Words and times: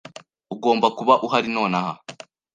Ugomba 0.53 0.87
kuba 0.97 1.13
uhari 1.25 1.49
nonaha. 1.55 1.93